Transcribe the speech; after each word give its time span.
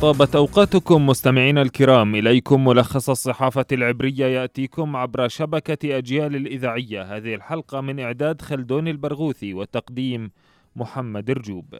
طابت 0.00 0.36
أوقاتكم 0.36 1.06
مستمعينا 1.06 1.62
الكرام. 1.62 2.14
إليكم 2.14 2.64
ملخص 2.64 3.10
الصحافة 3.10 3.66
العبرية 3.72 4.26
يأتيكم 4.26 4.96
عبر 4.96 5.28
شبكة 5.28 5.98
أجيال 5.98 6.36
الإذاعية. 6.36 7.16
هذه 7.16 7.34
الحلقة 7.34 7.80
من 7.80 8.00
إعداد 8.00 8.42
خلدون 8.42 8.88
البرغوثي 8.88 9.54
وتقديم 9.54 10.30
محمد 10.76 11.30
رجوب. 11.30 11.74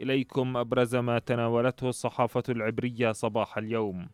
إليكم 0.00 0.56
أبرز 0.56 0.96
ما 0.96 1.18
تناولته 1.18 1.88
الصحافة 1.88 2.42
العبرية 2.48 3.12
صباح 3.12 3.58
اليوم. 3.58 4.08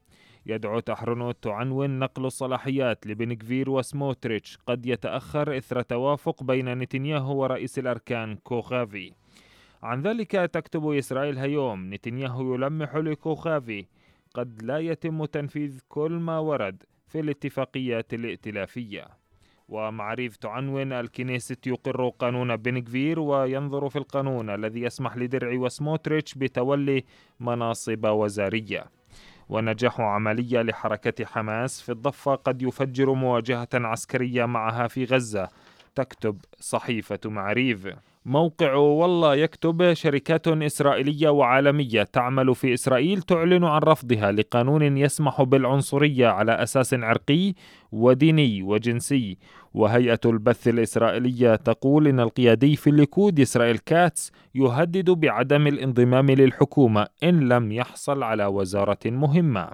يدعو 0.47 0.81
تحرنوت 0.81 1.37
تعنون 1.43 1.99
نقل 1.99 2.27
الصلاحيات 2.27 3.07
لبن 3.07 3.33
كفير 3.33 3.71
وسموتريتش. 3.71 4.59
قد 4.67 4.87
يتأخر 4.87 5.57
إثر 5.59 5.83
توافق 5.83 6.43
بين 6.43 6.79
نتنياهو 6.79 7.43
ورئيس 7.43 7.79
الأركان 7.79 8.37
كوخافي 8.37 9.13
عن 9.85 10.03
ذلك 10.03 10.31
تكتب 10.31 10.91
إسرائيل 10.91 11.39
هيوم 11.39 11.95
نتنياهو 11.95 12.55
يلمح 12.55 12.97
لكوخافي 12.97 13.87
قد 14.35 14.63
لا 14.63 14.79
يتم 14.79 15.25
تنفيذ 15.25 15.81
كل 15.89 16.13
ما 16.13 16.39
ورد 16.39 16.83
في 17.07 17.21
الاتفاقيات 17.21 18.15
الائتلافية. 18.15 19.09
ومعاريف 19.69 20.37
تعنون 20.37 20.93
الكنيست 20.93 21.67
يقر 21.67 22.09
قانون 22.09 22.57
بنكفير 22.57 23.21
وينظر 23.21 23.89
في 23.89 23.97
القانون 23.97 24.51
الذي 24.51 24.81
يسمح 24.81 25.17
لدرعي 25.17 25.57
وسموتريتش 25.57 26.35
بتولي 26.35 27.05
مناصب 27.41 28.05
وزارية. 28.05 28.85
ونجاح 29.49 30.01
عملية 30.01 30.63
لحركة 30.63 31.25
حماس 31.25 31.81
في 31.81 31.93
الضفة 31.93 32.35
قد 32.35 32.63
يفجر 32.63 33.13
مواجهة 33.13 33.69
عسكرية 33.75 34.45
معها 34.45 34.89
في 34.89 35.05
غزة 35.05 35.49
تكتب 35.95 36.39
صحيفة 36.61 37.21
معريف. 37.25 37.89
موقع 38.27 38.75
والله 38.75 39.35
يكتب 39.35 39.93
شركات 39.93 40.49
إسرائيلية 40.49 41.29
وعالمية 41.29 42.03
تعمل 42.03 42.55
في 42.55 42.75
إسرائيل 42.75 43.23
تعلن 43.23 43.65
عن 43.65 43.81
رفضها 43.81 44.33
لقانون 44.33 44.97
يسمح 44.99 45.43
بالعنصرية 45.43 46.27
على 46.29 46.53
أساس 46.53 46.95
عرقي 46.95 47.55
وديني 47.93 48.63
وجنسي. 48.63 49.39
وهيئة 49.75 50.21
البث 50.25 50.69
الإسرائيلية 50.69 51.57
تقول 51.57 52.09
إن 52.09 52.21
القيادي 52.21 52.77
في 52.77 52.91
الليكود 52.91 53.41
إسرائيل 53.41 53.79
كاتس 53.79 54.33
يهدد 54.55 55.11
بعدم 55.11 55.67
الانضمام 55.67 56.31
للحكومة 56.31 57.07
إن 57.23 57.49
لم 57.49 57.73
يحصل 57.73 58.23
على 58.23 58.47
وزارة 58.47 58.99
مهمة. 59.07 59.71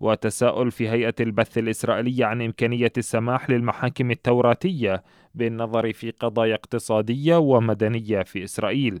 وتساؤل 0.00 0.70
في 0.70 0.88
هيئة 0.88 1.14
البث 1.20 1.58
الإسرائيلية 1.58 2.24
عن 2.24 2.42
إمكانية 2.42 2.92
السماح 2.98 3.50
للمحاكم 3.50 4.10
التوراتية 4.10 5.02
بالنظر 5.34 5.92
في 5.92 6.10
قضايا 6.10 6.54
اقتصادية 6.54 7.36
ومدنية 7.36 8.22
في 8.22 8.44
إسرائيل. 8.44 9.00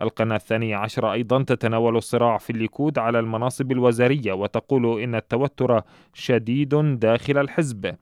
القناة 0.00 0.36
الثانية 0.36 0.76
عشرة 0.76 1.12
أيضا 1.12 1.42
تتناول 1.42 1.96
الصراع 1.96 2.38
في 2.38 2.50
الليكود 2.50 2.98
على 2.98 3.18
المناصب 3.18 3.72
الوزارية 3.72 4.32
وتقول 4.32 5.00
إن 5.00 5.14
التوتر 5.14 5.82
شديد 6.14 6.74
داخل 6.98 7.38
الحزب. 7.38 7.94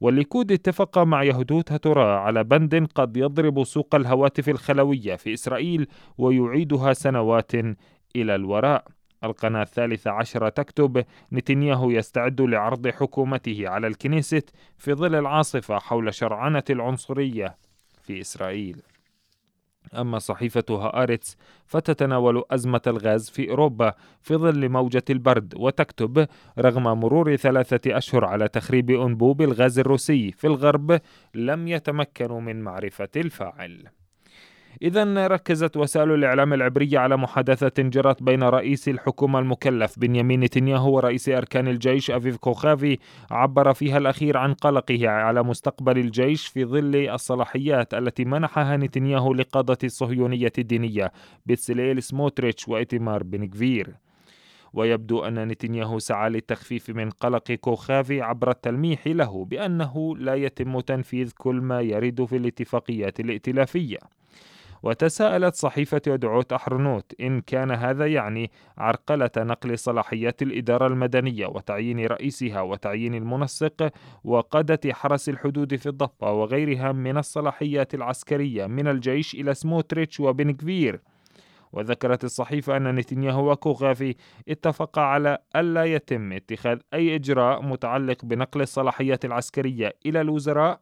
والليكود 0.00 0.52
اتفق 0.52 0.98
مع 0.98 1.22
يهودوت 1.24 1.72
هتورا 1.72 2.18
على 2.18 2.44
بند 2.44 2.88
قد 2.94 3.16
يضرب 3.16 3.64
سوق 3.64 3.94
الهواتف 3.94 4.48
الخلوية 4.48 5.16
في 5.16 5.32
إسرائيل 5.32 5.86
ويعيدها 6.18 6.92
سنوات 6.92 7.54
إلى 8.16 8.34
الوراء. 8.34 8.84
القناة 9.24 9.62
الثالثة 9.62 10.10
عشرة 10.10 10.48
تكتب 10.48 11.04
نتنياهو 11.32 11.90
يستعد 11.90 12.40
لعرض 12.40 12.88
حكومته 12.88 13.68
على 13.68 13.86
الكنيست 13.86 14.50
في 14.76 14.94
ظل 14.94 15.14
العاصفة 15.14 15.78
حول 15.78 16.14
شرعنة 16.14 16.64
العنصرية 16.70 17.56
في 18.02 18.20
إسرائيل. 18.20 18.82
أما 19.94 20.18
صحيفة 20.18 20.64
هآرتس 20.70 21.36
فتتناول 21.66 22.44
أزمة 22.50 22.80
الغاز 22.86 23.30
في 23.30 23.50
أوروبا 23.50 23.94
في 24.20 24.36
ظل 24.36 24.68
موجة 24.68 25.04
البرد 25.10 25.54
وتكتب 25.56 26.26
رغم 26.58 26.82
مرور 26.82 27.36
ثلاثة 27.36 27.96
أشهر 27.96 28.24
على 28.24 28.48
تخريب 28.48 28.90
أنبوب 28.90 29.42
الغاز 29.42 29.78
الروسي 29.78 30.32
في 30.32 30.46
الغرب 30.46 31.00
لم 31.34 31.68
يتمكنوا 31.68 32.40
من 32.40 32.60
معرفة 32.62 33.08
الفاعل. 33.16 33.88
إذا 34.82 35.26
ركزت 35.26 35.76
وسائل 35.76 36.10
الإعلام 36.10 36.52
العبرية 36.52 36.98
على 36.98 37.16
محادثة 37.16 37.82
جرت 37.82 38.22
بين 38.22 38.42
رئيس 38.42 38.88
الحكومة 38.88 39.38
المكلف 39.38 39.98
بنيامين 39.98 40.40
نتنياهو 40.40 40.96
ورئيس 40.96 41.28
أركان 41.28 41.68
الجيش 41.68 42.10
أفيف 42.10 42.36
كوخافي 42.36 42.98
عبر 43.30 43.72
فيها 43.72 43.98
الأخير 43.98 44.36
عن 44.36 44.54
قلقه 44.54 45.08
على 45.08 45.42
مستقبل 45.42 45.98
الجيش 45.98 46.46
في 46.46 46.64
ظل 46.64 46.96
الصلاحيات 46.96 47.94
التي 47.94 48.24
منحها 48.24 48.76
نتنياهو 48.76 49.34
لقادة 49.34 49.78
الصهيونية 49.84 50.52
الدينية 50.58 51.12
بتسليل 51.46 52.02
سموتريتش 52.02 52.68
وإتمار 52.68 53.22
بن 53.22 53.46
كفير 53.48 53.94
ويبدو 54.72 55.24
أن 55.24 55.48
نتنياهو 55.48 55.98
سعى 55.98 56.30
للتخفيف 56.30 56.90
من 56.90 57.10
قلق 57.10 57.52
كوخافي 57.52 58.20
عبر 58.20 58.50
التلميح 58.50 59.06
له 59.06 59.44
بأنه 59.44 60.16
لا 60.16 60.34
يتم 60.34 60.80
تنفيذ 60.80 61.32
كل 61.38 61.54
ما 61.54 61.80
يرد 61.80 62.24
في 62.24 62.36
الاتفاقيات 62.36 63.20
الائتلافية. 63.20 64.21
وتساءلت 64.82 65.54
صحيفة 65.54 66.00
يدعوت 66.06 66.52
أحرنوت 66.52 67.12
إن 67.20 67.40
كان 67.40 67.70
هذا 67.70 68.06
يعني 68.06 68.50
عرقلة 68.78 69.30
نقل 69.36 69.78
صلاحيات 69.78 70.42
الإدارة 70.42 70.86
المدنية 70.86 71.46
وتعيين 71.46 72.06
رئيسها 72.06 72.60
وتعيين 72.60 73.14
المنسق 73.14 73.92
وقادة 74.24 74.94
حرس 74.94 75.28
الحدود 75.28 75.76
في 75.76 75.88
الضفة 75.88 76.32
وغيرها 76.32 76.92
من 76.92 77.18
الصلاحيات 77.18 77.94
العسكرية 77.94 78.66
من 78.66 78.88
الجيش 78.88 79.34
إلى 79.34 79.54
سموتريتش 79.54 80.20
وبنكفير 80.20 81.00
وذكرت 81.72 82.24
الصحيفة 82.24 82.76
أن 82.76 82.94
نتنياهو 82.94 83.52
وكوغافي 83.52 84.14
اتفقا 84.48 85.02
على 85.02 85.38
ألا 85.56 85.84
يتم 85.84 86.32
اتخاذ 86.32 86.78
أي 86.94 87.14
إجراء 87.14 87.62
متعلق 87.62 88.24
بنقل 88.24 88.60
الصلاحيات 88.60 89.24
العسكرية 89.24 89.94
إلى 90.06 90.20
الوزراء 90.20 90.80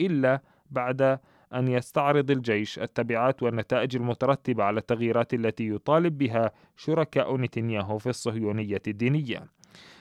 إلا 0.00 0.40
بعد 0.70 1.18
أن 1.54 1.68
يستعرض 1.68 2.30
الجيش 2.30 2.78
التبعات 2.78 3.42
والنتائج 3.42 3.96
المترتبة 3.96 4.64
على 4.64 4.80
التغييرات 4.80 5.34
التي 5.34 5.68
يطالب 5.68 6.18
بها 6.18 6.50
شركاء 6.76 7.36
نتنياهو 7.36 7.98
في 7.98 8.08
الصهيونية 8.08 8.82
الدينية. 8.86 9.58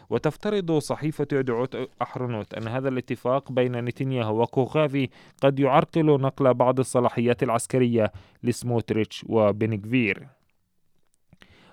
وتفترض 0.09 0.71
صحيفة 0.71 1.27
يدعوت 1.33 1.89
أحرنوت 2.01 2.53
أن 2.53 2.67
هذا 2.67 2.89
الاتفاق 2.89 3.51
بين 3.51 3.85
نتنياهو 3.85 4.41
وكوغافي 4.41 5.09
قد 5.41 5.59
يعرقل 5.59 6.05
نقل 6.05 6.53
بعض 6.53 6.79
الصلاحيات 6.79 7.43
العسكرية 7.43 8.11
لسموتريتش 8.43 9.25
وبنكفير 9.29 10.27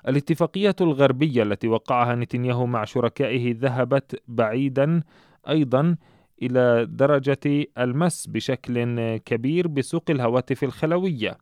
الاتفاقية 0.09 0.77
الغربية 0.81 1.43
التي 1.43 1.69
وقعها 1.69 2.15
نتنياهو 2.15 2.67
مع 2.67 2.85
شركائه 2.85 3.55
ذهبت 3.59 4.23
بعيدا 4.29 5.03
أيضا 5.49 5.97
إلى 6.43 6.87
درجة 6.91 7.67
المس 7.79 8.27
بشكل 8.27 9.17
كبير 9.17 9.69
بسوق 9.69 10.05
الهواتف 10.11 10.65
الخلوية. 10.65 11.39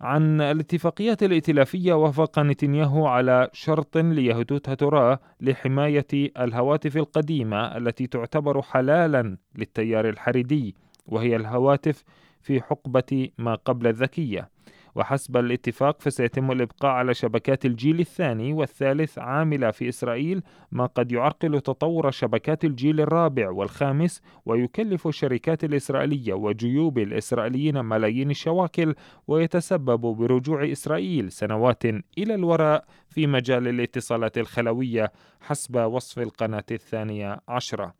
عن 0.00 0.40
الاتفاقيات 0.40 1.22
الائتلافية 1.22 1.92
وافق 1.92 2.38
نتنياهو 2.38 3.06
على 3.06 3.50
شرط 3.52 3.96
ليهدوت 3.96 4.68
هتورا 4.68 5.18
لحماية 5.40 6.06
الهواتف 6.12 6.96
القديمة 6.96 7.76
التي 7.76 8.06
تعتبر 8.06 8.62
حلالا 8.62 9.36
للتيار 9.56 10.08
الحريدي 10.08 10.74
وهي 11.06 11.36
الهواتف 11.36 12.04
في 12.42 12.60
حقبة 12.60 13.28
ما 13.38 13.54
قبل 13.54 13.86
الذكية 13.86 14.48
وحسب 14.94 15.36
الاتفاق 15.36 16.00
فسيتم 16.00 16.52
الإبقاء 16.52 16.90
على 16.90 17.14
شبكات 17.14 17.66
الجيل 17.66 18.00
الثاني 18.00 18.52
والثالث 18.52 19.18
عاملة 19.18 19.70
في 19.70 19.88
إسرائيل 19.88 20.42
ما 20.72 20.86
قد 20.86 21.12
يعرقل 21.12 21.60
تطور 21.60 22.10
شبكات 22.10 22.64
الجيل 22.64 23.00
الرابع 23.00 23.50
والخامس 23.50 24.22
ويكلف 24.46 25.06
الشركات 25.06 25.64
الإسرائيلية 25.64 26.34
وجيوب 26.34 26.98
الإسرائيليين 26.98 27.84
ملايين 27.84 28.30
الشواكل 28.30 28.94
ويتسبب 29.28 30.00
برجوع 30.00 30.72
إسرائيل 30.72 31.32
سنوات 31.32 31.84
إلى 32.18 32.34
الوراء 32.34 32.84
في 33.08 33.26
مجال 33.26 33.68
الاتصالات 33.68 34.38
الخلوية 34.38 35.12
حسب 35.40 35.76
وصف 35.76 36.18
القناة 36.18 36.64
الثانية 36.70 37.40
عشرة. 37.48 37.94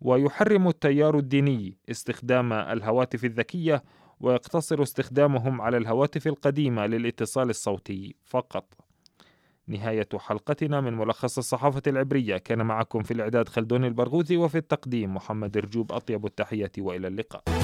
ويحرم 0.00 0.68
التيار 0.68 1.18
الديني 1.18 1.76
استخدام 1.90 2.52
الهواتف 2.52 3.24
الذكية 3.24 3.82
ويقتصر 4.20 4.82
استخدامهم 4.82 5.60
على 5.60 5.76
الهواتف 5.76 6.26
القديمة 6.26 6.86
للاتصال 6.86 7.50
الصوتي 7.50 8.14
فقط. 8.24 8.74
نهاية 9.66 10.08
حلقتنا 10.14 10.80
من 10.80 10.94
ملخص 10.94 11.38
الصحافة 11.38 11.82
العبرية 11.86 12.36
كان 12.36 12.66
معكم 12.66 13.02
في 13.02 13.10
الإعداد 13.10 13.48
خلدون 13.48 13.84
البرغوثي 13.84 14.36
وفي 14.36 14.58
التقديم 14.58 15.14
محمد 15.14 15.58
رجوب 15.58 15.92
أطيب 15.92 16.26
التحية 16.26 16.72
وإلى 16.78 17.08
اللقاء. 17.08 17.59